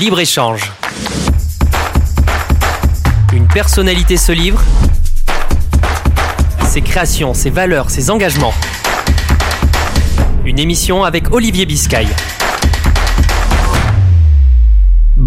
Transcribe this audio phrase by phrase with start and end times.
[0.00, 0.72] Libre-échange.
[3.34, 4.58] Une personnalité se livre.
[6.66, 8.54] Ses créations, ses valeurs, ses engagements.
[10.46, 12.06] Une émission avec Olivier Biscay.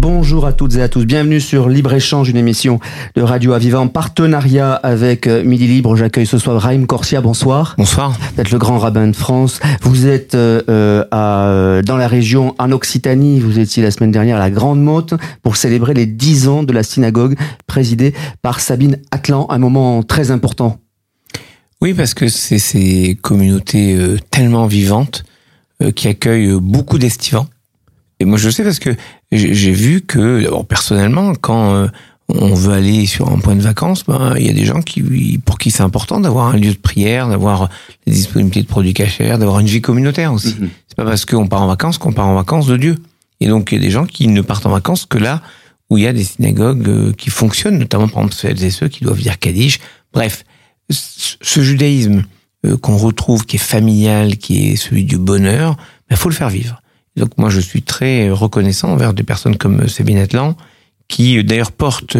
[0.06, 1.06] Bonjour à toutes et à tous.
[1.06, 2.78] Bienvenue sur Libre Échange, une émission
[3.14, 5.96] de Radio Aviva en partenariat avec euh, Midi Libre.
[5.96, 7.22] J'accueille ce soir Raïm Corsia.
[7.22, 7.74] Bonsoir.
[7.78, 8.10] Bonsoir.
[8.34, 9.60] Vous êtes le grand rabbin de France.
[9.80, 13.40] Vous êtes euh, euh, à, dans la région en Occitanie.
[13.40, 16.74] Vous étiez la semaine dernière à la Grande Motte pour célébrer les 10 ans de
[16.74, 17.34] la synagogue
[17.66, 18.12] présidée
[18.42, 19.46] par Sabine Atlan.
[19.48, 20.80] Un moment très important.
[21.80, 23.98] Oui, parce que c'est ces communautés
[24.30, 25.24] tellement vivantes
[25.94, 27.46] qui accueillent beaucoup d'estivants
[28.20, 28.90] et moi, je sais parce que
[29.36, 31.86] j'ai vu que, d'abord, personnellement, quand euh,
[32.28, 35.38] on veut aller sur un point de vacances, ben, il y a des gens qui,
[35.44, 37.68] pour qui c'est important d'avoir un lieu de prière, d'avoir
[38.06, 40.56] des disponibilités de produits cachers, d'avoir une vie communautaire aussi.
[40.58, 40.70] Mhm.
[40.88, 42.96] C'est pas parce qu'on part en vacances qu'on part en vacances de Dieu.
[43.40, 45.42] Et donc, il y a des gens qui ne partent en vacances que là
[45.90, 48.88] où il y a des synagogues euh, qui fonctionnent, notamment, par exemple, celles et ceux
[48.88, 49.80] qui doivent dire Kaddish.
[50.12, 50.44] Bref,
[50.88, 52.24] ce judaïsme
[52.64, 56.34] euh, qu'on retrouve, qui est familial, qui est celui du bonheur, il ben, faut le
[56.34, 56.80] faire vivre.
[57.16, 60.56] Donc moi, je suis très reconnaissant envers des personnes comme Sabine Atlan,
[61.08, 62.16] qui d'ailleurs porte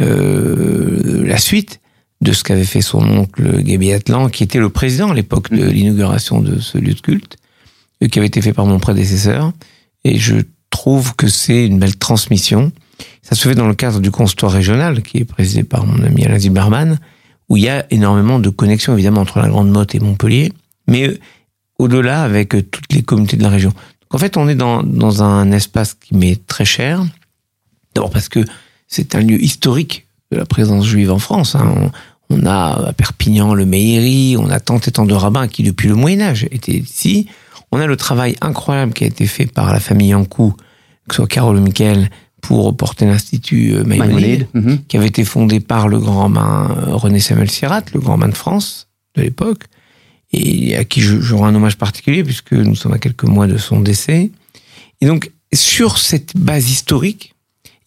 [0.00, 1.80] euh, la suite
[2.20, 5.56] de ce qu'avait fait son oncle Gaby Atlan, qui était le président à l'époque de
[5.56, 5.72] mm-hmm.
[5.72, 7.36] l'inauguration de ce lieu de culte,
[8.02, 9.52] euh, qui avait été fait par mon prédécesseur.
[10.04, 10.36] Et je
[10.70, 12.72] trouve que c'est une belle transmission.
[13.22, 16.24] Ça se fait dans le cadre du constoire régional, qui est présidé par mon ami
[16.24, 16.98] Alain Zimmerman,
[17.48, 20.52] où il y a énormément de connexions, évidemment, entre la Grande Motte et Montpellier,
[20.86, 21.18] mais euh,
[21.78, 23.72] au-delà avec toutes les communautés de la région.
[24.12, 27.04] En fait, on est dans, dans un espace qui m'est très cher.
[27.94, 28.44] D'abord parce que
[28.86, 31.54] c'est un lieu historique de la présence juive en France.
[31.54, 31.90] Hein.
[32.28, 35.88] On, a à Perpignan le Meillerie, on a tant et tant de rabbins qui, depuis
[35.88, 37.28] le Moyen Âge, étaient ici.
[37.72, 40.54] On a le travail incroyable qui a été fait par la famille Yancou,
[41.08, 42.08] que ce soit Carole ou Michael,
[42.40, 44.84] pour porter l'Institut euh, Maïmonide, mhm.
[44.86, 48.28] qui avait été fondé par le grand rabbin euh, René Samuel Sirat, le grand rabbin
[48.28, 49.64] de France de l'époque
[50.32, 53.80] et à qui je, un hommage particulier puisque nous sommes à quelques mois de son
[53.80, 54.30] décès.
[55.00, 57.34] Et donc, sur cette base historique,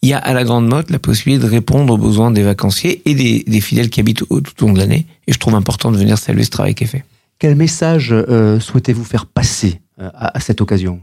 [0.02, 3.00] il y a à la Grande Motte la possibilité de répondre aux besoins des vacanciers
[3.06, 5.06] et des, fidèles qui habitent tout au long de l'année.
[5.26, 7.04] Et je trouve important de venir saluer ce travail qui est fait.
[7.38, 11.00] Quel message euh, souhaitez-vous faire passer euh, à, cette occasion?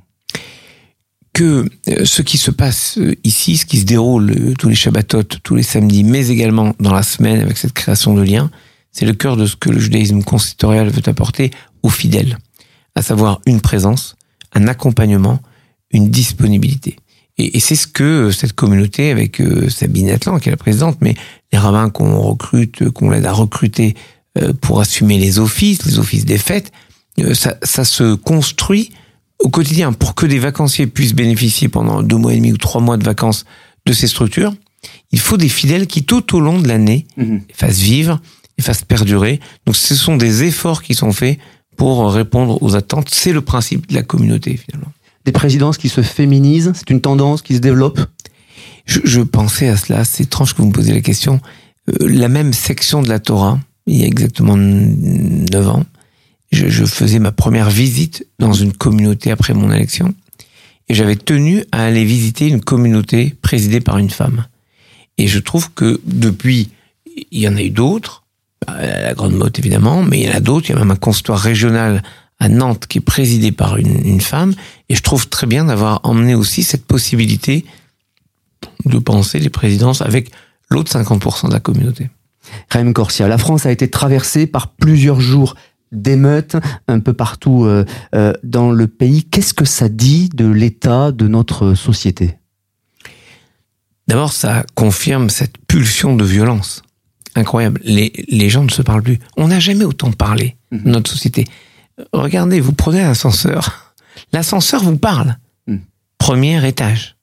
[1.33, 5.55] Que euh, ce qui se passe ici, ce qui se déroule tous les Shabbatot, tous
[5.55, 8.51] les samedis, mais également dans la semaine avec cette création de liens,
[8.91, 11.51] c'est le cœur de ce que le judaïsme consistorial veut apporter
[11.83, 12.37] aux fidèles,
[12.95, 14.15] à savoir une présence,
[14.53, 15.39] un accompagnement,
[15.91, 16.97] une disponibilité.
[17.37, 21.15] Et, c'est ce que cette communauté, avec euh, Sabine Atlan, qui est la présidente, mais
[21.51, 23.95] les rabbins qu'on recrute, qu'on l'aide à recruter
[24.37, 26.71] euh, pour assumer les offices, les offices des fêtes,
[27.19, 28.91] euh, ça, ça se construit
[29.39, 32.81] au quotidien pour que des vacanciers puissent bénéficier pendant deux mois et demi ou trois
[32.81, 33.45] mois de vacances
[33.85, 34.53] de ces structures.
[35.11, 38.21] Il faut des fidèles qui, tout au long de l'année, mmh fassent vivre
[38.61, 39.39] fasse perdurer.
[39.65, 41.39] Donc ce sont des efforts qui sont faits
[41.77, 43.09] pour répondre aux attentes.
[43.09, 44.91] C'est le principe de la communauté finalement.
[45.25, 47.99] Des présidences qui se féminisent, c'est une tendance qui se développe?
[48.85, 51.39] Je, pensais à cela, c'est étrange que vous me posiez la question.
[51.89, 55.85] Euh, la même section de la Torah, il y a exactement 9 ans,
[56.51, 60.13] je, je faisais ma première visite dans une communauté après mon élection
[60.91, 64.45] et j'avais tenu à aller visiter une communauté présidée par une femme.
[65.17, 66.69] Et je trouve que depuis,
[67.31, 68.20] il y en a eu d'autres,
[68.67, 70.69] la Grande Motte évidemment, mais il y en a d'autres.
[70.69, 72.03] Il y a même un consultoire régional
[72.39, 74.53] à Nantes qui est présidé par une, femme.
[74.89, 77.65] Et je trouve très bien d'avoir emmené aussi cette possibilité
[78.85, 80.31] de penser les présidences avec
[80.69, 82.09] l'autre 50% de la communauté.
[82.69, 85.55] Raïm Corsia, la France a été traversée par plusieurs jours
[85.91, 86.55] d'émeutes
[86.87, 87.85] un peu partout euh,
[88.15, 89.23] euh, dans le pays.
[89.23, 92.37] Qu'est-ce que ça dit de l'état de notre société?
[94.07, 96.81] D'abord, ça confirme cette pulsion de violence
[97.35, 97.81] incroyable.
[97.83, 99.19] Les, les gens ne se parlent plus.
[99.37, 100.91] On n'a jamais autant parlé dans mhm.
[100.91, 101.45] notre société.
[102.13, 103.95] Regardez, vous prenez l'ascenseur.
[104.33, 105.37] L'ascenseur vous parle.
[105.67, 105.81] Mhm.
[106.17, 107.15] Premier étage.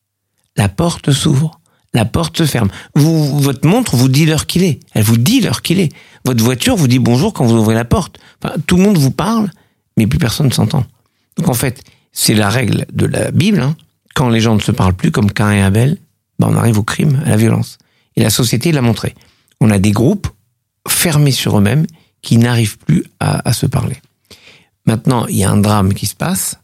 [0.56, 1.61] La porte s'ouvre.
[1.94, 2.69] La porte se ferme.
[2.94, 4.81] Vous, votre montre vous dit l'heure qu'il est.
[4.93, 5.93] Elle vous dit l'heure qu'il est.
[6.25, 8.19] Votre voiture vous dit bonjour quand vous ouvrez la porte.
[8.67, 9.50] tout le monde vous parle,
[9.97, 10.85] mais plus personne ne s'entend.
[11.38, 13.61] Donc en fait, c'est la règle de la Bible.
[13.61, 13.77] Hein.
[14.15, 15.97] Quand les gens ne se parlent plus, comme Cain et Abel,
[16.38, 17.79] ben on arrive au crime, à la violence.
[18.17, 19.15] Et la société l'a montré
[19.61, 20.29] on a des groupes
[20.87, 21.87] fermés sur eux-mêmes
[22.23, 23.97] qui n'arrivent plus à, se parler.
[24.87, 26.59] Maintenant, il y a un drame qui se passe,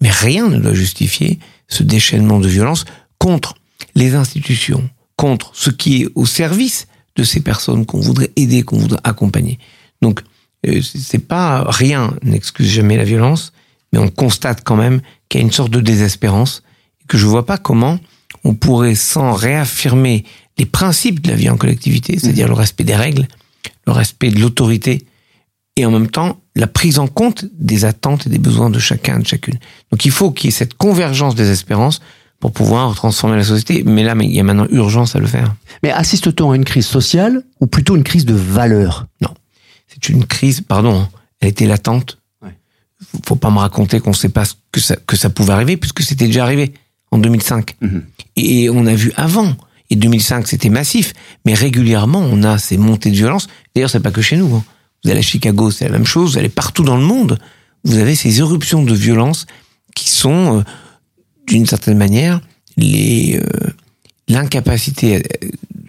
[0.00, 1.38] mais rien ne doit justifier
[1.68, 2.84] ce déchaînement de violence
[3.18, 3.54] contre
[3.94, 6.86] les institutions, contre ce qui est au service
[7.16, 9.58] de ces personnes qu'on voudrait aider, qu'on voudrait accompagner.
[10.00, 10.22] Donc,
[10.66, 13.52] euh, c'est pas rien n'excuse jamais la violence,
[13.92, 16.62] mais on constate quand même qu'il y a une sorte de désespérance
[17.02, 17.98] et que je vois pas comment
[18.44, 20.24] on pourrait, sans réaffirmer
[20.58, 23.26] les principes de la vie en collectivité, c'est-à-dire le respect des règles,
[23.86, 25.06] le respect de l'autorité,
[25.76, 29.18] et en même temps la prise en compte des attentes et des besoins de chacun
[29.18, 29.58] et de chacune.
[29.90, 32.00] Donc il faut qu'il y ait cette convergence des espérances
[32.42, 33.84] pour pouvoir transformer la société.
[33.84, 35.54] Mais là, il y a maintenant urgence à le faire.
[35.84, 39.06] Mais assiste-t-on à une crise sociale ou plutôt une crise de valeur?
[39.20, 39.32] Non.
[39.86, 41.08] C'est une crise, pardon, hein,
[41.40, 42.18] elle était latente.
[42.42, 42.50] Ouais.
[43.24, 46.26] Faut pas me raconter qu'on sait pas que ça, que ça pouvait arriver puisque c'était
[46.26, 46.74] déjà arrivé
[47.12, 47.76] en 2005.
[47.80, 48.02] Mhm.
[48.34, 49.54] Et on a vu avant.
[49.92, 51.12] Et 2005, c'était massif.
[51.44, 53.46] Mais régulièrement, on a ces montées de violence.
[53.74, 54.54] D'ailleurs, c'est pas que chez nous.
[54.54, 54.64] Hein.
[55.04, 56.32] Vous allez à Chicago, c'est la même chose.
[56.32, 57.38] Vous allez partout dans le monde.
[57.84, 59.44] Vous avez ces éruptions de violence
[59.94, 60.62] qui sont, euh,
[61.46, 62.40] d'une certaine manière,
[62.78, 63.68] les euh,
[64.28, 65.48] l'incapacité euh,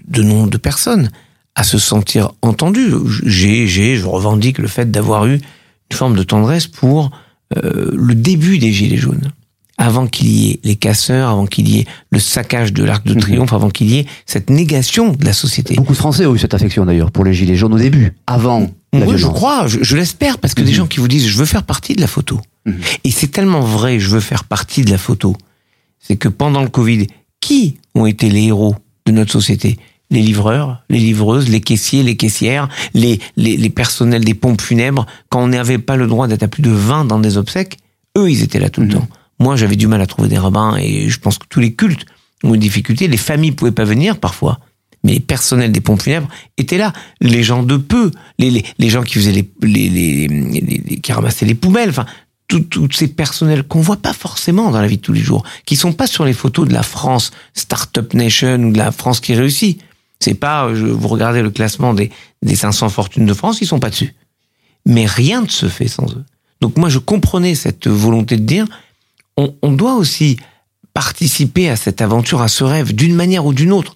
[0.09, 1.09] de nombre de personnes
[1.55, 2.91] à se sentir entendues.
[3.25, 7.11] J'ai, j'ai, je revendique le fait d'avoir eu une forme de tendresse pour
[7.55, 9.31] le début des Gilets jaunes
[9.77, 13.13] avant qu'il y ait les casseurs, avant qu'il y ait le saccage de l'Arc de
[13.13, 13.19] mhm.
[13.19, 15.75] Triomphe, avant qu'il y ait cette négation de la société.
[15.75, 18.69] Beaucoup de Français ont eu cette affection d'ailleurs pour les Gilets jaunes au début, avant.
[18.93, 20.77] Moi, je crois, je, l'espère, parce que des mhm.
[20.77, 22.39] gens qui vous disent, je veux faire partie de la photo.
[22.65, 22.75] Mhm.
[23.03, 25.35] Et c'est tellement vrai, je veux faire partie de la photo.
[25.99, 27.07] C'est que pendant le Covid,
[27.39, 28.75] qui ont été les héros
[29.07, 29.77] de notre société?
[30.11, 35.07] Les livreurs, les livreuses, les caissiers, les caissières, les, les, les personnels des pompes funèbres,
[35.29, 37.79] quand on n'avait pas le droit d'être à plus de 20 dans des obsèques,
[38.15, 39.07] eux, ils étaient là tout le temps.
[39.43, 42.05] Moi, j'avais du mal à trouver des rabbins et je pense que tous les cultes
[42.45, 43.09] ont une difficulté.
[43.09, 44.59] Les familles pouvaient pas venir parfois.
[45.03, 46.93] Mais les personnels des pompes funèbres étaient là.
[47.19, 48.09] Les gens de peu,
[48.39, 52.05] les, les, gens qui faisaient les, les, les, qui ramassaient les poubelles, enfin,
[52.47, 55.75] tous ces personnels qu'on voit pas forcément dans la vie de tous les jours, qui
[55.75, 59.33] sont pas sur les photos de la France Startup Nation ou de la France qui
[59.33, 59.81] réussit.
[60.21, 62.11] C'est pas, je, vous regardez le classement des,
[62.41, 64.15] des 500 fortunes de France, ils sont pas dessus.
[64.85, 66.23] Mais rien ne se fait sans eux.
[66.61, 68.67] Donc moi, je comprenais cette volonté de dire,
[69.37, 70.37] on, doit aussi
[70.93, 73.95] participer à cette aventure, à ce rêve, d'une manière ou d'une autre.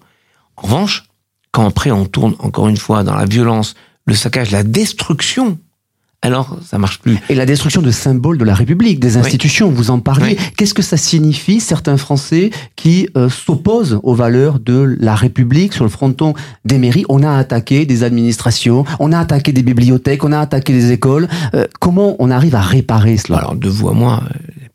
[0.56, 1.04] En revanche,
[1.52, 3.74] quand après on tourne encore une fois dans la violence,
[4.04, 5.58] le saccage, la destruction
[6.20, 7.16] alors ça marche plus.
[7.28, 10.36] Et la destruction de symboles de la République, des institutions, vous en parlez.
[10.56, 15.84] Qu'est-ce que ça signifie, certains Français qui euh, s'opposent aux valeurs de la République sur
[15.84, 16.34] le fronton
[16.64, 17.04] des mairies?
[17.08, 21.28] On a attaqué des administrations, on a attaqué des bibliothèques, on a attaqué des écoles.
[21.54, 23.38] Euh, comment on arrive à réparer cela?
[23.38, 24.24] Alors de vous à moi,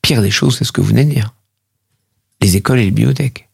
[0.03, 1.33] pire des choses, c'est ce que vous venez de dire.
[2.41, 3.49] Les écoles et les bibliothèques.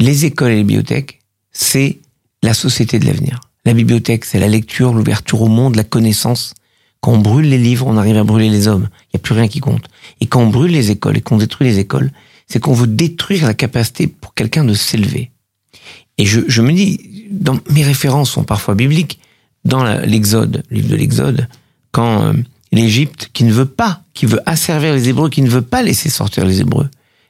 [0.00, 1.20] Les écoles et les bibliothèques,
[1.52, 1.98] c'est
[2.42, 3.40] la société de l'avenir.
[3.64, 6.54] La bibliothèque, c'est la lecture, l'ouverture au monde, la connaissance.
[7.00, 8.88] Quand on brûle les livres, on arrive à brûler les hommes.
[9.04, 9.86] Il n'y a plus rien qui compte.
[10.20, 12.10] Et quand on brûle les écoles et qu'on détruit les écoles,
[12.48, 15.30] c'est qu'on veut détruire la capacité pour quelqu'un de s'élever.
[16.18, 19.20] Et je, je, me dis, dans, mes références sont parfois bibliques.
[19.64, 21.48] Dans l'Exode, le livre de l'Exode,
[21.90, 22.32] quand euh,
[22.76, 26.08] l'Égypte, qui ne veut pas, qui veut asservir les Hébreux, qui ne veut pas laisser
[26.08, 26.88] sortir les Hébreux.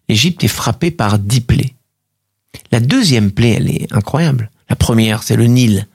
[0.09, 1.75] L'Égypte est frappée par dix plaies.
[2.73, 4.51] La deuxième plaie, elle est incroyable.
[4.69, 5.87] La première, c'est le Nil,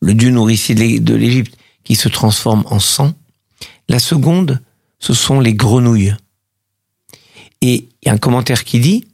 [0.00, 3.14] le dieu nourricier de l'Égypte, qui se transforme en sang.
[3.88, 4.60] La seconde,
[4.98, 6.14] ce sont les grenouilles.
[7.60, 9.04] Et il y a un commentaire qui dit,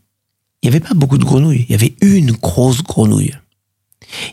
[0.62, 3.34] il n'y avait pas beaucoup de grenouilles, il y avait une grosse grenouille.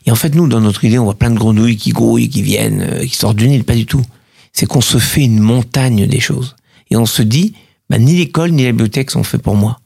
[0.06, 2.42] Et en fait, nous, dans notre idée, on voit plein de grenouilles qui grouillent, qui
[2.42, 4.04] viennent, euh, qui sortent du Nil, pas du tout
[4.54, 6.56] c'est qu'on se fait une montagne des choses.
[6.90, 7.54] Et on se dit,
[7.90, 9.80] bah, ni l'école ni la bibliothèque sont faits pour moi.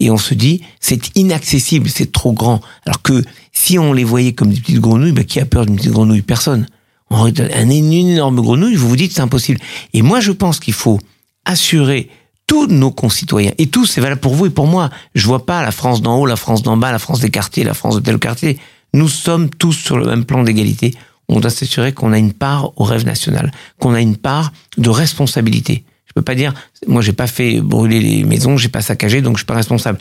[0.00, 2.60] Et on se dit, c'est inaccessible, c'est trop grand.
[2.86, 5.76] Alors que si on les voyait comme des petites grenouilles, bah, qui a peur d'une
[5.76, 6.22] petite grenouille?
[6.22, 6.66] Personne.
[7.10, 9.60] Un, énorme grenouille, vous vous dites, c'est impossible.
[9.92, 10.98] Et moi, je pense qu'il faut
[11.44, 12.08] assurer
[12.46, 14.90] tous nos concitoyens, et tous, c'est valable pour vous et pour moi.
[15.14, 17.64] Je vois pas la France d'en haut, la France d'en bas, la France des quartiers,
[17.64, 18.58] la France de tel quartier.
[18.94, 20.94] Nous sommes tous sur le même plan d'égalité
[21.32, 24.90] on doit s'assurer qu'on a une part au rêve national, qu'on a une part de
[24.90, 25.84] responsabilité.
[26.06, 26.52] Je peux pas dire,
[26.86, 29.98] moi j'ai pas fait brûler les maisons, j'ai pas saccagé, donc je suis pas responsable.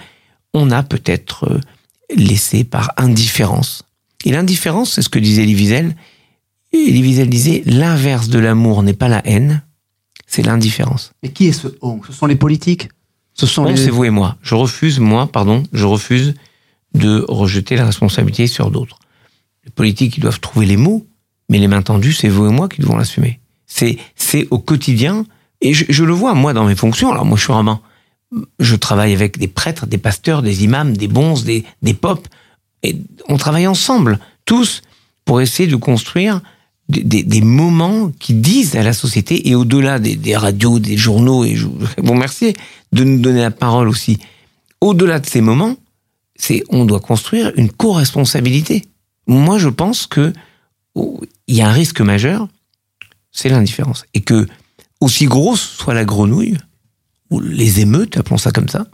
[0.54, 1.60] On a peut-être euh,
[2.16, 3.84] laissé par indifférence.
[4.26, 5.44] Et l'indifférence, c'est ce que disait.
[5.44, 9.64] Elie Wiesel disait, l'inverse de l'amour n'est pas la haine,
[10.28, 11.14] c'est l'indifférence.
[11.24, 12.90] Mais qui est ce on Ce sont les politiques?
[13.34, 13.78] Ce sont les...
[13.78, 14.38] c'est vous et moi.
[14.42, 16.36] Je refuse, moi, pardon, je refuse
[16.94, 19.00] de rejeter la responsabilité sur d'autres.
[19.64, 21.06] Les politiques, ils doivent trouver les mots
[21.52, 23.42] mais les mains tendues, c'est vous et moi qui devons l'assumer.
[23.68, 25.26] C'est, c'est au quotidien.
[25.60, 27.12] Et je, le vois, moi, dans mes fonctions.
[27.12, 27.82] Alors, moi, je suis rabbin.
[28.60, 32.26] Je travaille avec des prêtres, des pasteurs, des imams, des bons, des, des popes.
[32.84, 32.96] Et
[33.28, 34.82] on travaille ensemble, tous,
[35.26, 36.40] pour essayer de construire
[36.88, 41.44] des, des, moments qui disent à la société, et au-delà des, des, radios, des journaux,
[41.44, 42.54] et je vous remercie
[42.94, 44.20] de nous donner la parole aussi.
[44.80, 45.76] Au-delà de ces moments,
[46.36, 48.86] c'est on doit construire une co-responsabilité.
[49.28, 50.34] Moi, je pense que
[50.96, 52.48] il y a un risque majeur,
[53.32, 54.06] c'est l'indifférence.
[54.14, 54.48] Et que,
[55.00, 56.58] aussi grosse soit la grenouille,
[57.30, 58.88] ou les émeutes, appelons ça comme ça,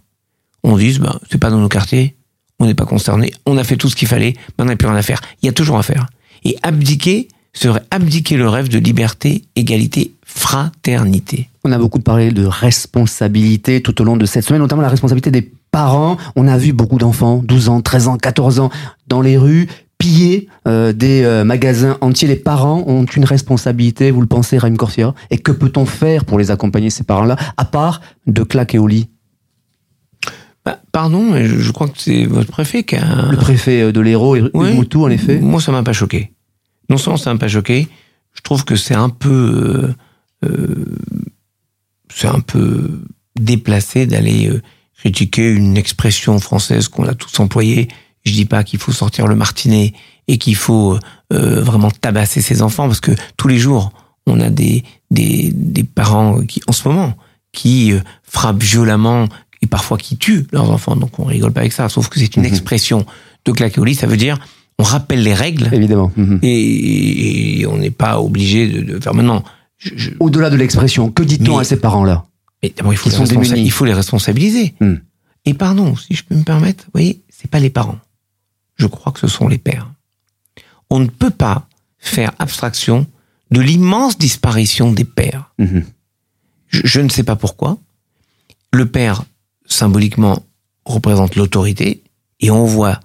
[0.64, 2.16] on dise, ben, c'est pas dans nos quartiers,
[2.60, 4.88] on n'est pas concerné, on a fait tout ce qu'il fallait, mais on n'a plus
[4.88, 5.22] rien à faire.
[5.42, 6.08] Il y a toujours à faire.
[6.44, 11.50] Et abdiquer serait abdiquer le rêve de liberté, égalité, fraternité.
[11.64, 15.32] On a beaucoup parlé de responsabilité tout au long de cette semaine, notamment la responsabilité
[15.32, 16.18] des parents.
[16.36, 18.70] On a vu beaucoup d'enfants, 12 ans, 13 ans, 14 ans,
[19.08, 22.28] dans les rues, piller euh, des euh, magasins entiers.
[22.28, 26.38] Les parents ont une responsabilité, vous le pensez, Raïm Corsia Et que peut-on faire pour
[26.40, 29.10] les accompagner, ces parents-là, à part de claquer au lit?
[30.66, 33.32] Bah, pardon, mais je, crois que c'est votre préfet qui a...
[33.32, 35.40] Le préfet euh, de l'Hérault, oui, Moutou, en effet.
[35.40, 36.34] Moi, ça m'a pas choqué.
[36.90, 37.88] Non seulement ça m'a pas choqué,
[38.34, 39.94] je trouve que c'est un peu...
[40.46, 40.86] Euh,
[42.14, 43.02] c'est un peu
[43.38, 44.50] déplacé d'aller
[44.98, 47.88] critiquer une expression française qu'on a tous employée,
[48.28, 49.94] je dis pas qu'il faut sortir le martinet
[50.28, 50.98] et qu'il faut
[51.34, 53.92] euh, vraiment tabasser ses enfants parce que tous les jours
[54.26, 57.16] on a des des, des parents qui en ce moment
[57.54, 59.28] qui euh, frappent violemment
[59.62, 60.96] et parfois qui tuent leurs enfants.
[60.96, 61.90] Donc on rigole pas avec ça.
[61.90, 62.50] Sauf que c'est une mhm.
[62.50, 63.06] expression
[63.46, 63.96] de claquer au lit.
[63.96, 64.38] Ça veut dire
[64.80, 65.70] on rappelle les règles.
[65.74, 66.12] Évidemment.
[66.16, 66.40] Mhm.
[66.44, 69.44] Et, on n'est pas obligé de, faire maintenant.
[70.20, 72.26] Au-delà de l'expression, que dit-on à ces parents-là?
[72.62, 74.74] Mais d'abord il faut les il faut les responsabiliser.
[74.80, 74.96] Hmm.
[75.46, 77.98] Et pardon, si je peux me permettre, vous voyez, c'est pas les parents
[78.78, 79.92] je crois que ce sont les pères.
[80.90, 81.68] On ne peut pas
[81.98, 83.06] faire abstraction
[83.52, 85.52] de l'immense disparition des pères.
[85.58, 85.84] Mhm.
[86.70, 87.78] Je, ne sais pas pourquoi.
[88.72, 89.24] Le père,
[89.66, 90.44] symboliquement,
[90.86, 92.04] représente l'autorité,
[92.40, 93.00] et on voit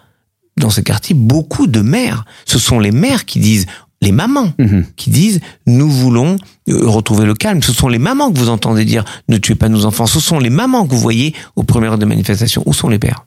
[0.57, 2.25] dans ce quartier beaucoup de mères.
[2.45, 3.67] Ce sont les mères qui disent,
[4.00, 4.85] les mamans, mhm.
[4.97, 6.37] qui disent, nous voulons
[6.69, 7.62] euh, retrouver le calme.
[7.62, 10.07] Ce sont les mamans que vous entendez dire, ne tuez pas nos enfants.
[10.07, 12.62] Ce sont les mamans que vous voyez aux premières de manifestation.
[12.67, 13.26] Où sont les pères?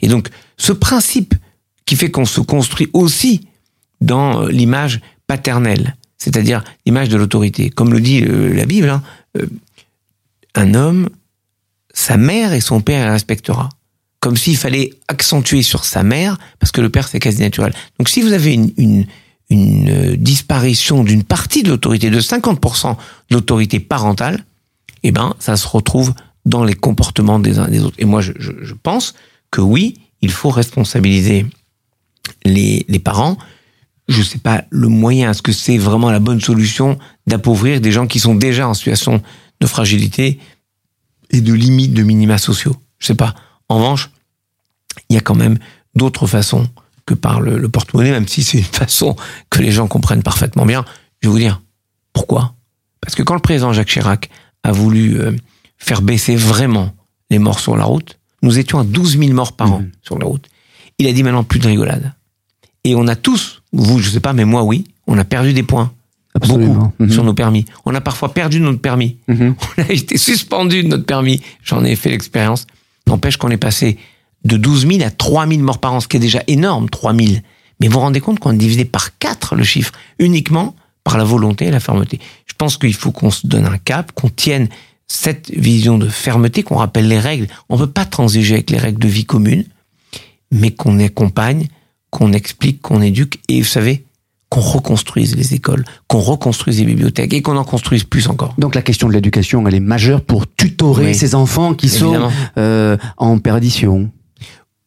[0.00, 1.34] Et donc, ce principe
[1.88, 3.48] qui fait qu'on se construit aussi
[4.02, 7.70] dans euh, l'image paternelle, c'est-à-dire l'image de l'autorité.
[7.70, 9.02] Comme le dit euh, la Bible, hein,
[9.38, 9.46] euh,
[10.54, 11.08] un homme,
[11.94, 13.70] sa mère et son père, respectera.
[14.20, 17.72] Comme s'il fallait accentuer sur sa mère, parce que le père, c'est quasi naturel.
[17.98, 19.06] Donc si vous avez une,
[19.50, 22.96] disparition d'une partie de l'autorité, de 50%
[23.30, 24.44] de l'autorité parentale,
[25.04, 26.12] eh ben, ça se retrouve
[26.44, 27.96] dans les comportements des uns et des autres.
[27.98, 29.14] Et moi, je pense
[29.50, 31.46] que oui, il faut responsabiliser
[32.44, 33.38] les, les parents,
[34.08, 38.06] je sais pas le moyen, est-ce que c'est vraiment la bonne solution d'appauvrir des gens
[38.06, 39.22] qui sont déjà en situation
[39.60, 40.38] de fragilité
[41.30, 42.76] et de limite de minima sociaux?
[42.98, 43.34] Je sais pas.
[43.68, 44.10] En revanche,
[45.10, 45.58] il y a quand même
[45.94, 46.68] d'autres façons
[47.04, 49.16] que par le, le porte-monnaie, même si c'est une façon
[49.50, 50.84] que les gens comprennent parfaitement bien.
[51.20, 51.60] Je vais vous dire
[52.12, 52.54] pourquoi.
[53.00, 54.30] Parce que quand le président Jacques Chirac
[54.62, 55.32] a voulu euh,
[55.76, 56.92] faire baisser vraiment
[57.30, 59.90] les morts sur la route, nous étions à 12 000 morts par an mmh.
[60.02, 60.46] sur la route.
[60.98, 62.12] Il a dit maintenant plus de rigolade.
[62.88, 65.62] Et on a tous, vous je sais pas, mais moi oui, on a perdu des
[65.62, 65.92] points.
[66.40, 67.10] Beaucoup mhm.
[67.10, 67.64] sur nos permis.
[67.84, 69.16] On a parfois perdu notre permis.
[69.26, 69.56] Mhm.
[69.78, 71.42] On a été suspendu de notre permis.
[71.64, 72.66] J'en ai fait l'expérience.
[73.08, 73.98] N'empêche qu'on est passé
[74.44, 77.12] de 12 000 à 3 000 morts par an, ce qui est déjà énorme, 3
[77.12, 77.38] 000.
[77.80, 81.24] Mais vous vous rendez compte qu'on a divisé par 4 le chiffre, uniquement par la
[81.24, 82.20] volonté et la fermeté.
[82.46, 84.68] Je pense qu'il faut qu'on se donne un cap, qu'on tienne
[85.08, 87.48] cette vision de fermeté, qu'on rappelle les règles.
[87.68, 89.64] On ne peut pas transiger avec les règles de vie commune,
[90.52, 91.66] mais qu'on accompagne
[92.10, 94.04] qu'on explique, qu'on éduque, et vous savez,
[94.48, 98.54] qu'on reconstruise les écoles, qu'on reconstruise les bibliothèques et qu'on en construise plus encore.
[98.58, 102.96] Donc la question de l'éducation, elle est majeure pour tutorer ces enfants qui sont euh,
[103.18, 104.10] en perdition.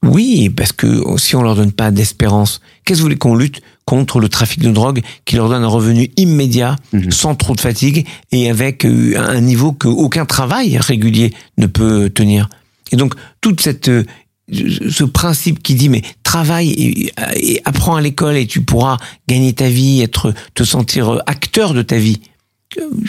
[0.04, 3.62] Oui, parce que si on leur donne pas d'espérance, qu'est-ce que vous voulez qu'on lutte
[3.86, 7.12] contre le trafic de drogue qui leur donne un revenu immédiat, mhm.
[7.12, 12.50] sans trop de fatigue et avec euh, un niveau qu'aucun travail régulier ne peut tenir?
[12.92, 14.04] Et donc toute cette euh,
[14.52, 19.70] ce principe qui dit mais travaille et, apprends à l'école et tu pourras gagner ta
[19.70, 22.22] vie, être te sentir acteur de ta vie.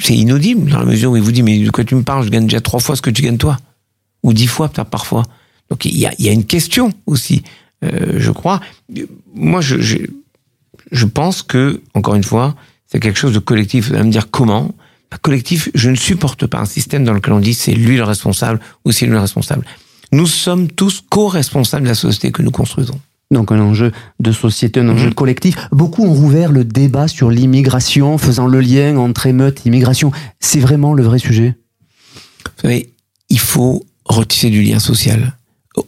[0.00, 2.24] C'est inaudible dans la mesure où il vous dit mais de quoi tu me parles?
[2.24, 3.58] Je gagne déjà trois fois ce que tu gagnes toi
[4.22, 5.24] ou dix fois parfois.
[5.70, 7.42] Donc il y a, y a une question aussi,
[7.84, 8.60] euh, je crois.
[9.34, 9.98] Moi je, je,
[10.90, 12.54] je pense que encore une fois
[12.86, 13.88] c'est quelque chose de collectif.
[13.88, 14.74] Vous allez me dire comment
[15.20, 18.60] Collectif, je ne supporte pas un système dans lequel on dit c'est lui le responsable
[18.84, 19.66] ou c'est lui le responsable.
[20.12, 23.00] Nous sommes tous co-responsables de la société que nous construisons.
[23.30, 25.14] Donc un enjeu de société, un enjeu mhm.
[25.14, 25.56] collectif.
[25.72, 30.12] Beaucoup ont rouvert le débat sur l'immigration, faisant le lien entre émeute et immigration.
[30.38, 31.56] C'est vraiment le vrai sujet?
[32.44, 32.92] Vous savez,
[33.30, 35.36] il faut retisser du lien social.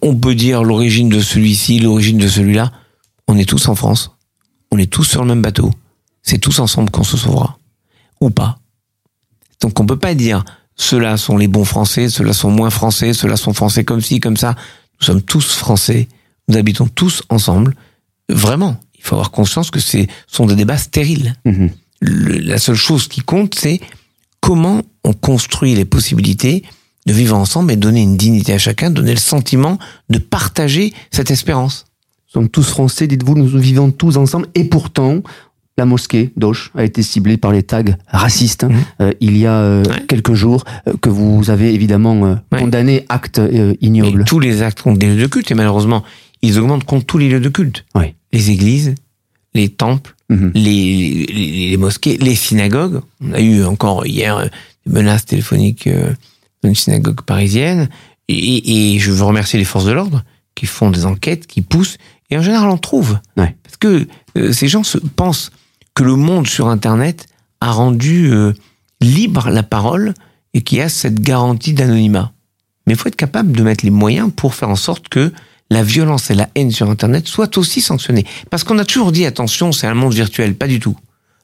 [0.01, 2.73] On peut dire l'origine de celui-ci, l'origine de celui-là.
[3.29, 4.13] On est tous en France.
[4.71, 5.71] On est tous sur le même bateau.
[6.23, 7.59] C'est tous ensemble qu'on se sauvera.
[8.23, 8.59] Ou pas.
[9.61, 10.45] Donc on peut pas dire
[10.77, 14.37] ceux-là sont les bons Français, ceux-là sont moins Français, ceux-là sont Français comme ci, comme
[14.37, 14.57] ça.
[15.01, 16.09] Nous sommes tous Français,
[16.49, 17.77] nous habitons tous ensemble.
[18.29, 21.35] Vraiment, il faut avoir conscience que ce sont des débats stériles.
[21.45, 21.71] Mhm.
[22.01, 23.81] la seule chose qui compte, c'est
[24.41, 26.63] comment on construit les possibilités
[27.07, 29.79] de vivre ensemble et donner une dignité à chacun, donner le sentiment
[30.11, 31.87] de partager cette espérance.
[32.27, 35.23] Nous sommes tous français, dites-vous, nous vivons tous ensemble, et pourtant,
[35.77, 38.77] la mosquée d'Auch a été ciblée par les tags racistes Mhm.
[39.01, 40.05] euh, il y a euh, Ouais.
[40.09, 42.21] quelques jours, euh, que vous avez évidemment
[42.53, 42.59] Ouais.
[42.61, 43.41] condamné, acte
[43.81, 44.25] ignoble.
[44.25, 46.05] tous les actes contre des lieux de culte, et malheureusement,
[46.43, 47.85] ils augmentent contre tous les lieux de culte.
[48.33, 48.95] Les églises,
[49.55, 50.53] les temples, Mhm.
[50.55, 53.01] les, les, les mosquées, les synagogues.
[53.21, 54.49] On a eu encore hier
[54.87, 55.89] des menaces téléphoniques
[56.63, 57.89] dans une synagogue parisienne.
[58.29, 61.99] Et, et je veux remercier les forces de l'ordre qui font des enquêtes, qui poussent.
[62.31, 63.19] Et en général, on trouve.
[63.37, 64.07] Parce que
[64.53, 65.51] ces gens se pensent
[65.95, 67.27] que le monde sur Internet
[67.61, 68.53] a rendu euh,
[69.01, 70.15] libre la parole
[70.53, 72.33] et qu'il y a cette garantie d'anonymat.
[72.87, 75.33] Mais il faut être capable de mettre les moyens pour faire en sorte que
[75.71, 78.27] la violence et la haine sur Internet soient aussi sanctionnées.
[78.51, 80.55] Parce qu'on a toujours dit, attention, c'est un monde virtuel.
[80.55, 80.97] Pas du tout.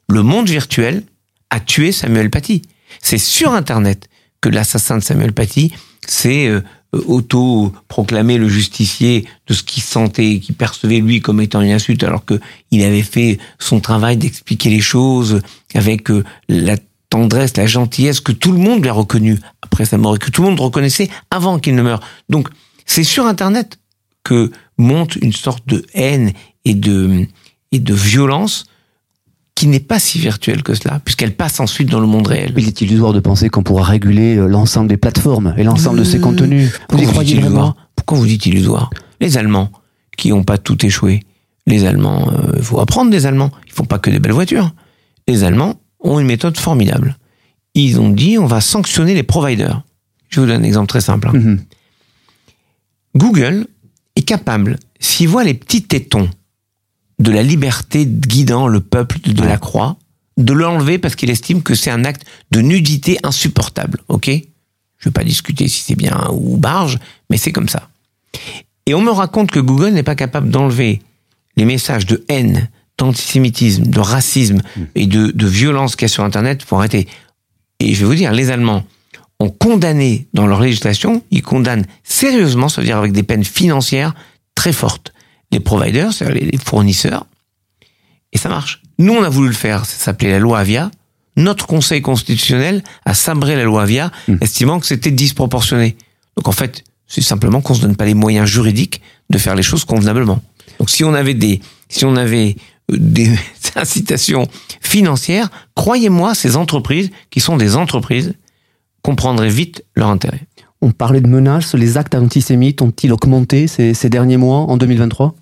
[0.09, 1.05] Le monde virtuel
[1.49, 2.63] a tué Samuel Paty.
[3.01, 4.09] C'est sur Internet
[4.41, 5.73] que l'assassin de Samuel Paty
[6.07, 6.63] s'est euh,
[6.93, 12.25] auto-proclamé le justicier de ce qu'il sentait, qu'il percevait lui comme étant une insulte, alors
[12.25, 15.41] que il avait fait son travail d'expliquer les choses
[15.75, 16.77] avec euh, la
[17.09, 20.31] tendresse, la gentillesse que tout le monde lui a reconnu après sa mort et que
[20.31, 22.01] tout le monde reconnaissait avant qu'il ne meure.
[22.29, 22.49] Donc,
[22.87, 23.79] c'est sur Internet
[24.25, 26.33] que monte une sorte de haine
[26.65, 27.27] et de,
[27.73, 28.65] et de violence
[29.61, 32.55] qui n'est pas si virtuelle que cela, puisqu'elle passe ensuite dans le monde réel.
[32.57, 36.05] Il est illusoire de penser qu'on pourra réguler euh, l'ensemble des plateformes et l'ensemble de
[36.05, 36.71] ces Euh, contenus.
[36.73, 37.57] Vous Pourquoi y vous croyez dites vraiment?
[37.59, 38.89] Illusoire Pourquoi vous dites illusoire?
[39.21, 39.71] Les Allemands,
[40.17, 41.21] qui n'ont pas tout échoué,
[41.67, 44.73] les Allemands, euh, il faut apprendre des Allemands, ils font pas que des belles voitures.
[45.29, 47.19] Les Allemands ont une méthode formidable.
[47.75, 49.83] Ils ont dit on va sanctionner les providers.
[50.31, 51.29] Je vous donne un exemple très simple.
[51.29, 51.33] hein.
[51.35, 51.61] Mhm.
[53.15, 53.67] Google
[54.17, 56.31] est capable, s'il voit les petits tétons
[57.21, 59.97] de la liberté guidant le peuple de la croix,
[60.37, 64.01] de l'enlever parce qu'il estime que c'est un acte de nudité insupportable.
[64.09, 64.31] Ok?
[64.99, 66.99] Je vais pas discuter si c'est bien ou barge,
[67.29, 67.89] mais c'est comme ça.
[68.87, 71.01] Et on me raconte que Google n'est pas capable d'enlever
[71.57, 74.63] les messages de haine, d'antisémitisme, de racisme
[74.95, 77.07] et de, de violence qu'il y a sur Internet pour arrêter.
[77.81, 78.85] Et je vais vous dire, les Allemands
[79.41, 84.15] ont condamné dans leur législation, ils condamnent sérieusement, ça veut dire avec des peines financières
[84.55, 85.15] très fortes,
[85.53, 87.27] les providers, c'est-à-dire les fournisseurs,
[88.33, 88.83] et ça marche.
[88.99, 90.91] Nous, on a voulu le faire, ça s'appelait la loi Avia.
[91.37, 94.11] Notre Conseil constitutionnel a sabré la loi Avia,
[94.41, 95.97] estimant que c'était disproportionné.
[96.37, 99.63] Donc en fait, c'est simplement qu'on se donne pas les moyens juridiques de faire les
[99.63, 100.43] choses convenablement.
[100.79, 102.57] Donc si on avait des, si on avait
[102.93, 103.31] euh, des
[103.75, 104.49] incitations
[104.81, 108.35] financières, croyez-moi, ces entreprises, qui sont des entreprises,
[109.03, 110.43] comprendraient vite leur intérêt.
[110.83, 115.35] On parlait de menaces, les actes antisémites ont-ils augmenté ces, derniers mois, en 2023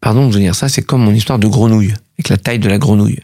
[0.00, 2.78] Pardon de dire ça, c'est comme mon histoire de grenouille, avec la taille de la
[2.78, 3.20] grenouille.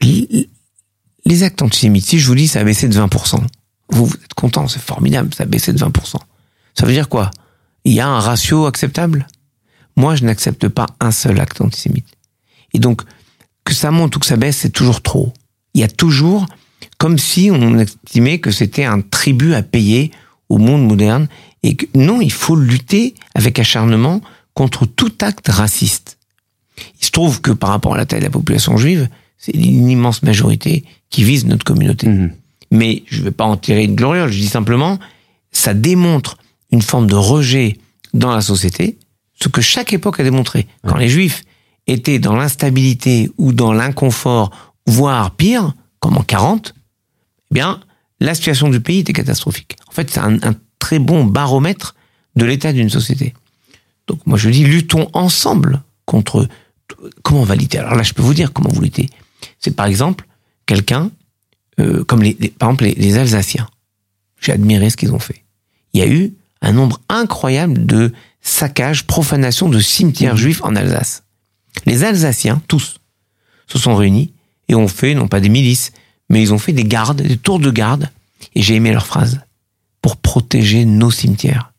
[0.00, 3.40] Les actes antisémites, si je vous dis ça a baissé de 20%,
[3.90, 6.16] vous, vous êtes content, c'est formidable, ça a baissé de 20%.
[6.74, 7.30] Ça veut dire quoi?
[7.84, 9.26] Il y a un ratio acceptable?
[9.96, 12.06] Moi, je n'accepte pas un seul acte antisémite.
[12.72, 13.02] Et donc,
[13.64, 15.32] que ça monte ou que ça baisse, c'est toujours trop.
[15.74, 16.46] Il y a toujours,
[16.98, 20.10] comme si on estimait que c'était un tribut à payer
[20.48, 21.28] au monde moderne,
[21.62, 24.20] et que non, il faut lutter avec acharnement
[24.54, 26.18] contre tout acte raciste.
[27.00, 29.88] Il se trouve que par rapport à la taille de la population juive, c'est une
[29.88, 32.08] immense majorité qui vise notre communauté.
[32.08, 32.32] Mhm.
[32.70, 34.98] Mais je ne vais pas en tirer une gloriole, je dis simplement,
[35.52, 36.36] ça démontre
[36.70, 37.78] une forme de rejet
[38.14, 38.98] dans la société,
[39.40, 40.66] ce que chaque époque a démontré.
[40.86, 41.44] Quand les juifs
[41.86, 44.50] étaient dans l'instabilité ou dans l'inconfort,
[44.86, 46.74] voire pire, comme en 40,
[47.50, 47.80] eh bien,
[48.20, 49.76] la situation du pays était catastrophique.
[49.88, 51.94] En fait, c'est un, un très bon baromètre
[52.36, 53.34] de l'état d'une société.
[54.06, 56.48] Donc moi je dis luttons ensemble contre
[57.22, 57.78] comment on va lutter?
[57.78, 59.10] Alors là je peux vous dire comment vous luttez.
[59.58, 60.26] C'est par exemple
[60.66, 61.10] quelqu'un
[61.80, 63.68] euh, comme les, les- par exemple les, les Alsaciens.
[64.40, 65.44] J'ai admiré ce qu'ils ont fait.
[65.92, 66.32] Il y a eu
[66.62, 71.24] un nombre incroyable de saccages, profanations de cimetières juifs en Alsace.
[71.86, 73.00] Les Alsaciens tous
[73.66, 74.32] se sont réunis
[74.68, 75.92] et ont fait non pas des milices,
[76.28, 78.10] mais ils ont fait des gardes, des tours de garde.
[78.54, 79.40] Et j'ai aimé leur phrase
[80.02, 81.72] pour protéger nos cimetières.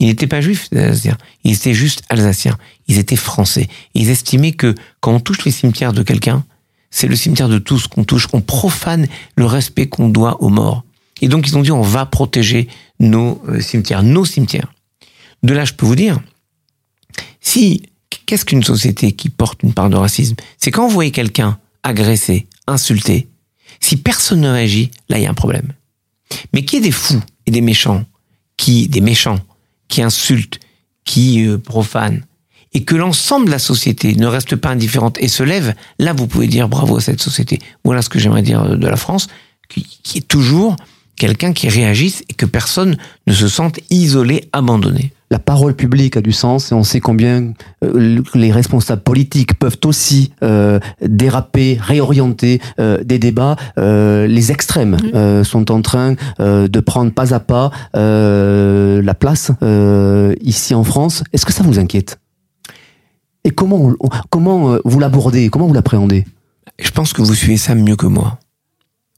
[0.00, 1.18] Ils n'étaient pas juifs, les Alsaciens.
[1.44, 2.58] Ils étaient juste alsaciens.
[2.88, 3.68] Ils étaient français.
[3.94, 6.44] Ils estimaient que quand on touche les cimetières de quelqu'un,
[6.90, 8.28] c'est le cimetière de tous qu'on touche.
[8.32, 10.84] On profane le respect qu'on doit aux morts.
[11.20, 12.68] Et donc ils ont dit on va protéger
[13.00, 14.72] nos euh, cimetières, nos cimetières.
[15.42, 16.20] De là, je peux vous dire,
[17.40, 17.82] si
[18.26, 20.36] qu'est-ce qu'une société qui porte une part de racisme?
[20.58, 23.28] C'est quand vous voyez quelqu'un agressé, insulté,
[23.80, 25.72] si personne ne réagit, là il y a un problème.
[26.52, 28.04] Mais qu'il y ait des fous et des méchants,
[28.56, 29.38] qui des méchants,
[29.88, 30.58] qui insultent,
[31.04, 32.24] qui euh, profanent,
[32.72, 36.26] et que l'ensemble de la société ne reste pas indifférente et se lève, là vous
[36.26, 37.60] pouvez dire bravo à cette société.
[37.84, 39.28] Voilà ce que j'aimerais dire de la France,
[39.68, 40.76] qui est toujours
[41.16, 45.12] quelqu'un qui réagisse et que personne ne se sente isolé, abandonné.
[45.30, 49.78] La parole publique a du sens et on sait combien euh, les responsables politiques peuvent
[49.84, 53.56] aussi euh, déraper, réorienter euh, des débats.
[53.78, 59.14] Euh, les extrêmes euh, sont en train euh, de prendre pas à pas euh, la
[59.14, 61.24] place euh, ici en France.
[61.32, 62.20] Est-ce que ça vous inquiète?
[63.44, 63.92] Et comment,
[64.30, 65.48] comment vous l'abordez?
[65.48, 66.24] Comment vous l'appréhendez?
[66.78, 68.38] Je pense que vous suivez ça mieux que moi.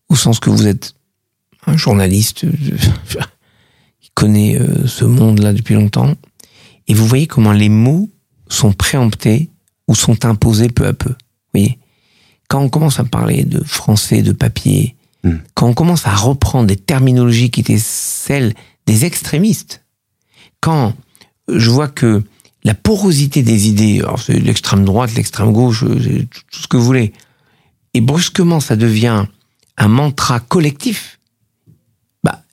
[0.08, 0.94] Au sens que vous êtes
[1.66, 2.46] un journaliste
[4.16, 6.14] connaît euh, ce monde-là depuis longtemps.
[6.88, 8.10] Et vous voyez comment les mots
[8.48, 9.50] sont préemptés
[9.86, 11.10] ou sont imposés peu à peu.
[11.10, 11.78] Vous voyez?
[12.48, 15.38] Quand on commence à parler de français, de papier, Hmm.
[15.54, 18.54] quand on commence à reprendre des terminologies qui étaient celles
[18.86, 19.84] des extrémistes,
[20.60, 20.94] quand
[21.48, 22.22] je vois que
[22.62, 26.76] la porosité des idées, alors c'est l'extrême droite, l'extrême gauche, euh, c'est tout ce que
[26.76, 27.12] vous voulez,
[27.92, 29.24] et brusquement ça devient
[29.76, 31.18] un mantra collectif,
[32.22, 32.44] bah,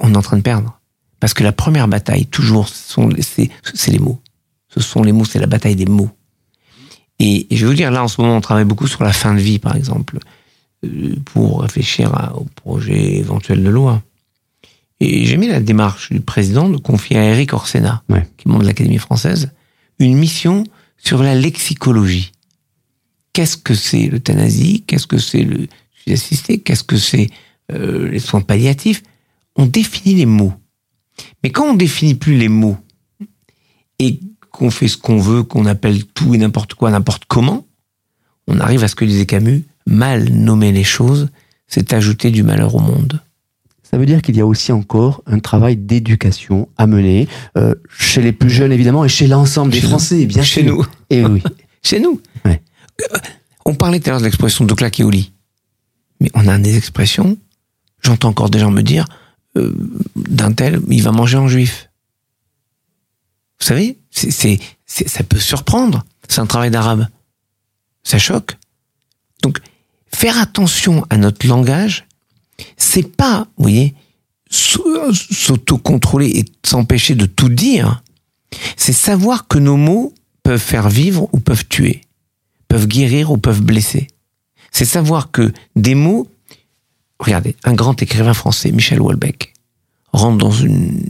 [0.00, 0.80] on est en train de perdre.
[1.22, 3.48] Parce que la première bataille, toujours, c'est
[3.92, 4.20] les mots.
[4.74, 6.10] Ce sont les mots, c'est la bataille des mots.
[7.20, 9.12] Et, et je vais vous dire, là, en ce moment, on travaille beaucoup sur la
[9.12, 10.18] fin de vie, par exemple,
[10.84, 14.02] euh, pour réfléchir à- au projet éventuel de loi.
[14.98, 18.28] Et j'ai mis la démarche du président de confier à Eric Orsena, Ouais.
[18.36, 19.52] qui est membre de l'Académie française,
[20.00, 20.64] une mission
[20.98, 22.32] sur la lexicologie.
[23.32, 24.82] Qu'est-ce que c'est l'euthanasie?
[24.88, 27.30] Qu'est-ce que c'est le suicide assisté Qu'est-ce que c'est
[27.70, 29.04] euh, les soins palliatifs?
[29.54, 30.54] On définit les mots.
[31.42, 32.76] Mais quand on définit plus les mots
[33.98, 34.20] et
[34.50, 37.66] qu'on fait ce qu'on veut, qu'on appelle tout et n'importe quoi, n'importe comment,
[38.46, 41.28] on arrive à ce que disait Camus, mal nommer les choses,
[41.66, 43.20] c'est ajouter du malheur au monde.
[43.82, 48.22] Ça veut dire qu'il y a aussi encore un travail d'éducation à mener euh, chez
[48.22, 49.88] les plus jeunes évidemment et chez l'ensemble des Chez nous.
[49.90, 50.76] Français, bien Chez sûr.
[50.76, 50.86] nous.
[51.10, 51.42] Et oui.
[51.82, 52.20] Chez nous.
[52.44, 52.62] Ouais.
[53.02, 53.18] Euh,
[53.66, 55.32] On parlait tout à l'heure de l'expression de claquer au lit.
[56.20, 57.36] Mais on a des expressions,
[58.00, 59.04] j'entends encore des gens me dire,
[59.56, 59.72] euh,
[60.16, 61.88] d'un tel, il va manger en juif.
[63.60, 66.04] Vous savez, c'est, ça peut surprendre.
[66.28, 67.06] C'est un travail d'arabe.
[68.02, 68.56] Ça choque.
[69.42, 69.58] Donc,
[70.12, 72.06] faire attention à notre langage,
[72.76, 73.94] c'est pas, vous voyez,
[74.50, 78.02] s'au- s'autocontrôler et s'empêcher de tout dire.
[78.76, 80.12] C'est savoir que nos mots
[80.42, 82.02] peuvent faire vivre ou peuvent tuer,
[82.68, 84.08] peuvent guérir ou peuvent blesser.
[84.72, 86.28] C'est savoir que des mots,
[87.22, 89.54] regardez, un grand écrivain français, Michel Houellebecq,
[90.12, 91.02] rentre dans une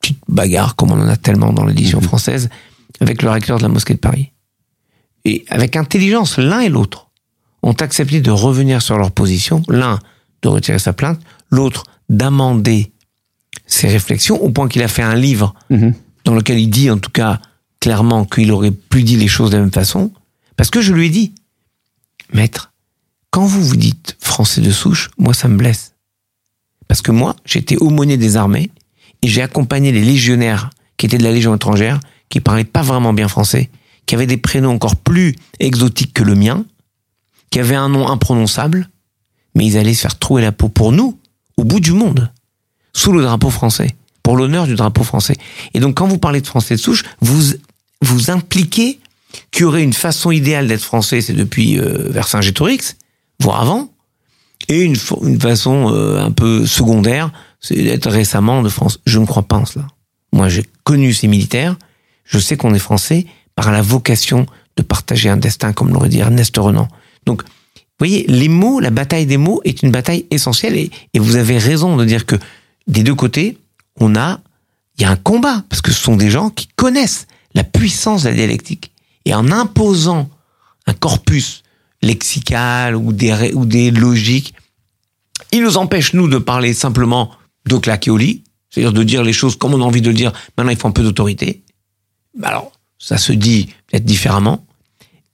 [0.00, 2.04] petite bagarre, comme on en a tellement dans l'édition Mhm.
[2.06, 2.48] française,
[3.00, 4.32] avec le recteur de la mosquée de Paris.
[5.24, 7.08] Et avec intelligence, l'un et l'autre
[7.62, 10.00] ont accepté de revenir sur leur position, l'un
[10.42, 12.90] de retirer sa plainte, l'autre d'amender
[13.66, 15.94] ses réflexions, au point qu'il a fait un livre Mhm.
[16.24, 17.40] dans lequel il dit en tout cas
[17.80, 20.12] clairement qu'il aurait plus dit les choses de la même façon,
[20.56, 21.34] parce que je lui ai dit,
[22.32, 22.71] maître,
[23.32, 25.94] quand vous vous dites français de souche, moi ça me blesse.
[26.86, 28.70] Parce que moi, j'étais aumônier des armées
[29.22, 30.68] et j'ai accompagné les légionnaires
[30.98, 33.70] qui étaient de la Légion étrangère, qui parlaient pas vraiment bien français,
[34.04, 36.66] qui avaient des prénoms encore plus exotiques que le mien,
[37.48, 38.90] qui avaient un nom imprononçable,
[39.54, 41.18] mais ils allaient se faire trouer la peau pour nous,
[41.56, 42.30] au bout du monde,
[42.92, 45.36] sous le drapeau français, pour l'honneur du drapeau français.
[45.72, 47.54] Et donc, quand vous parlez de français de souche, vous
[48.02, 49.00] vous impliquez
[49.50, 52.96] qu'il y aurait une façon idéale d'être français, c'est depuis euh, Vercingétorix,
[53.42, 53.90] voire avant,
[54.68, 59.00] et une, une façon euh, un peu secondaire, c'est d'être récemment de France.
[59.06, 59.86] Je ne crois pas en cela.
[60.32, 61.76] Moi, j'ai connu ces militaires,
[62.24, 66.20] je sais qu'on est français par la vocation de partager un destin, comme l'aurait dit
[66.20, 66.88] Ernest Renan.
[67.26, 71.18] Donc, vous voyez, les mots, la bataille des mots est une bataille essentielle, et, et
[71.18, 72.36] vous avez raison de dire que
[72.86, 73.58] des deux côtés,
[74.00, 74.40] on a,
[74.96, 78.22] il y a un combat, parce que ce sont des gens qui connaissent la puissance
[78.22, 78.92] de la dialectique.
[79.24, 80.30] Et en imposant
[80.86, 81.62] un corpus
[82.02, 84.54] lexical ou des, ou des logiques,
[85.52, 87.30] ils nous empêchent, nous, de parler simplement
[87.66, 90.14] de claquer au lit, c'est-à-dire de dire les choses comme on a envie de le
[90.14, 91.62] dire, maintenant il faut un peu d'autorité.
[92.42, 94.64] Alors, ça se dit peut-être différemment.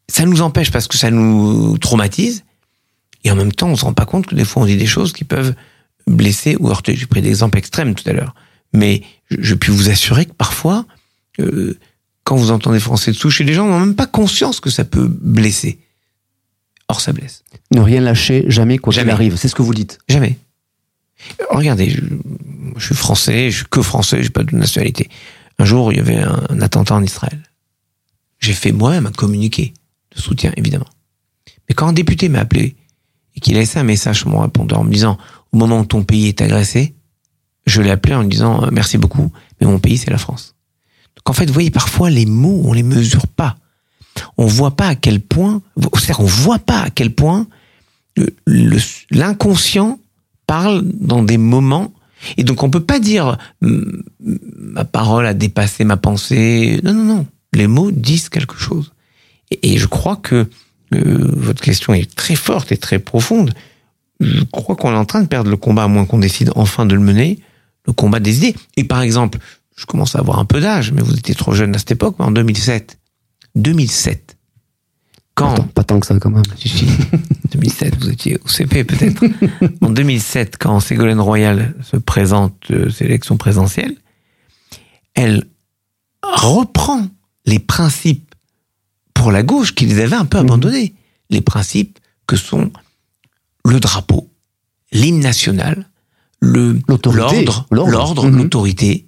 [0.08, 2.44] Ça nous empêche parce que ça nous traumatise.
[3.24, 4.86] Et en même temps, on se rend pas compte que des fois, on dit des
[4.86, 5.54] choses qui peuvent
[6.06, 6.96] blesser ou heurter.
[6.96, 8.34] J'ai pris des exemples extrêmes tout à l'heure.
[8.72, 10.86] Mais je, je puis vous assurer que parfois,
[11.40, 11.78] euh,
[12.24, 15.08] quand vous entendez français de souche, les gens n'ont même pas conscience que ça peut
[15.08, 15.78] blesser.
[16.88, 17.44] Or, ça blesse.
[17.70, 19.36] Ne rien lâcher, jamais quoi qu'il arrive.
[19.36, 19.98] C'est ce que vous dites.
[20.08, 20.38] Jamais.
[21.50, 22.00] Regardez, je,
[22.76, 25.10] je suis français, je suis que français, j'ai pas de nationalité.
[25.58, 27.42] Un jour, il y avait un, un attentat en Israël.
[28.38, 29.74] J'ai fait moi-même un communiqué
[30.14, 30.88] de soutien, évidemment.
[31.68, 32.76] Mais quand un député m'a appelé
[33.34, 35.18] et qu'il a laissé un message sur mon répondeur en me disant
[35.52, 36.94] au moment où ton pays est agressé,
[37.66, 40.54] je l'ai appelé en lui disant euh, merci beaucoup, mais mon pays c'est la France.
[41.16, 43.56] Donc en fait, vous voyez, parfois les mots, on les mesure pas.
[44.36, 45.62] On voit pas à quel point,
[45.94, 47.46] c'est-à-dire on voit pas à quel point
[49.10, 49.98] l'inconscient
[50.46, 51.92] parle dans des moments
[52.36, 56.80] et donc on peut pas dire ma parole a dépassé ma pensée.
[56.82, 57.26] Non, non, non.
[57.52, 58.92] Les mots disent quelque chose.
[59.62, 60.48] Et, je crois que
[60.94, 63.54] euh, votre question est très forte et très profonde.
[64.20, 66.84] Je crois qu'on est en train de perdre le combat, à moins qu'on décide enfin
[66.84, 67.38] de le mener,
[67.86, 68.54] le combat des idées.
[68.76, 69.38] Et par exemple,
[69.76, 72.16] je commence à avoir un peu d'âge, mais vous étiez trop jeune à cette époque,
[72.18, 72.98] en 2007.
[73.54, 74.36] 2007.
[75.34, 76.42] Quand pas tant que ça quand même.
[77.52, 79.24] 2007, vous étiez au CP peut-être.
[79.80, 83.94] en 2007, quand Ségolène Royal se présente euh, aux élections présidentielles,
[85.14, 85.44] elle
[86.22, 87.06] reprend
[87.46, 88.34] les principes
[89.14, 90.46] pour la gauche qu'ils avaient un peu mhm.
[90.46, 90.94] abandonnés.
[91.30, 92.72] Les principes que sont
[93.64, 94.28] le drapeau,
[94.92, 95.88] l'hymne national,
[96.40, 96.80] le
[97.12, 98.36] l'ordre, l'ordre, mhm.
[98.38, 99.06] l'autorité.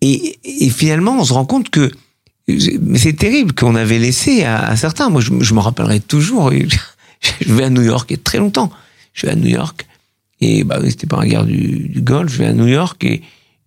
[0.00, 1.90] Et, et, finalement, on se rend compte que
[2.46, 5.08] c'est terrible qu'on avait laissé à, certains.
[5.08, 6.50] Moi, je, me rappellerai toujours.
[7.40, 8.70] je vais à New York a très longtemps.
[9.12, 9.86] Je vais à New York
[10.40, 12.32] et bah c'était pas la guerre du, Golfe.
[12.32, 13.22] Je vais à New York et,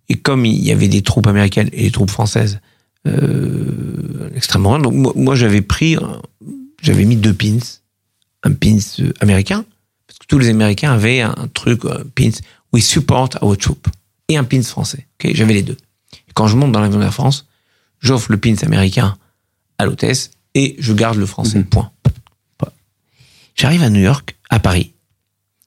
[0.08, 2.60] et comme il y avait des troupes américaines et des troupes françaises
[3.06, 5.96] euh, extrêmement donc moi, j'avais pris,
[6.82, 7.58] j'avais mis deux pins,
[8.42, 8.78] un pins
[9.20, 9.64] américain
[10.06, 12.38] parce que tous les Américains avaient un, truc un pins
[12.72, 13.88] We support our troops
[14.28, 15.06] et un pins français.
[15.18, 15.76] Ok, j'avais les deux.
[16.28, 17.46] Et quand je monte dans l'avion de la France,
[18.00, 19.16] j'offre le pins américain
[19.78, 21.58] à l'hôtesse et je garde le français.
[21.58, 21.64] Mhm.
[21.66, 21.90] Point.
[23.54, 24.92] J'arrive à New York, à Paris.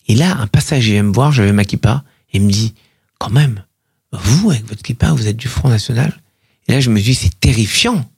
[0.07, 2.73] Et là, un passager vient me voir, j'avais ma kippa, et me dit,
[3.17, 3.63] quand même,
[4.13, 6.17] vous, avec votre kippa, vous êtes du Front National?
[6.67, 8.09] Et là, je me dis, c'est terrifiant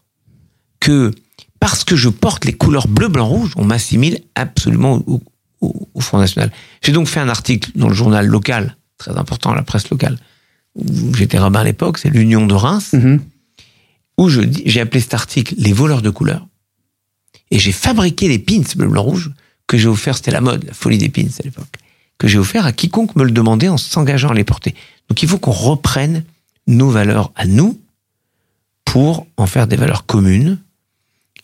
[0.80, 1.12] que,
[1.60, 5.22] parce que je porte les couleurs bleu, blanc, rouge, on m'assimile absolument au,
[6.00, 6.52] Front National.
[6.82, 10.18] J'ai donc fait un article dans le journal local, très important, la presse locale,
[10.76, 13.20] où j'étais rabbin à l'époque, c'est l'Union de Reims, mm-hmm.
[14.18, 16.48] Où je j'ai appelé cet article Les voleurs de couleurs.
[17.52, 19.32] Et j'ai fabriqué les pins bleu, blanc, rouge
[19.68, 21.78] que j'ai offert, c'était la mode, la folie des pins à l'époque,
[22.18, 24.76] que j'ai offert à quiconque me le demandait en s'engageant à les porter.
[25.10, 26.24] Donc il faut qu'on reprenne
[26.68, 27.80] nos valeurs à nous
[28.86, 30.60] pour en faire des valeurs communes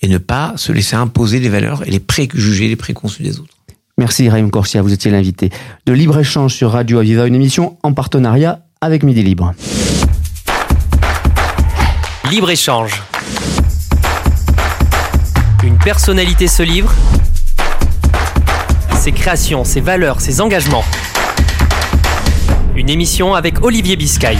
[0.01, 3.55] et ne pas se laisser imposer des valeurs et les préjuger, les préconçus des autres.
[3.97, 5.49] Merci Raïm Corsia, vous étiez l'invité
[5.85, 9.53] de Libre-Échange sur Radio Aviva, une émission en partenariat avec Midi Libre.
[12.29, 13.01] Libre-Échange.
[15.63, 16.93] Une personnalité se livre
[18.99, 20.83] ses créations, ses valeurs, ses engagements.
[22.75, 24.37] Une émission avec Olivier Biscay.